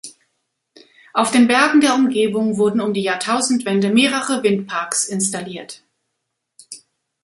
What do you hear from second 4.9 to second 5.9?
installiert.